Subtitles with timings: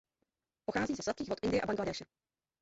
[0.65, 2.05] Pochází ze sladkých vod Indie a Bangladéše.